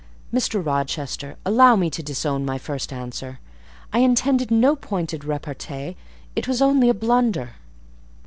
[0.33, 0.65] "Mr.
[0.65, 3.39] Rochester, allow me to disown my first answer:
[3.93, 5.95] I intended no pointed repartee:
[6.35, 7.57] it was only a blunder."